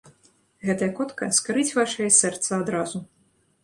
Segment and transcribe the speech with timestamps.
[0.69, 3.09] Гэтая котка скарыць вашае сэрца адразу.